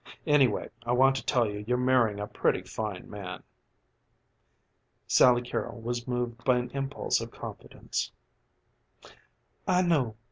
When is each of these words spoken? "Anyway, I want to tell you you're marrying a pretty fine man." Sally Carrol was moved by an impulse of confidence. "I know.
"Anyway, 0.25 0.67
I 0.83 0.93
want 0.93 1.15
to 1.17 1.23
tell 1.23 1.47
you 1.47 1.59
you're 1.67 1.77
marrying 1.77 2.19
a 2.19 2.25
pretty 2.25 2.63
fine 2.63 3.07
man." 3.07 3.43
Sally 5.05 5.43
Carrol 5.43 5.79
was 5.79 6.07
moved 6.07 6.43
by 6.43 6.57
an 6.57 6.71
impulse 6.71 7.21
of 7.21 7.29
confidence. 7.29 8.11
"I 9.67 9.83
know. 9.83 10.15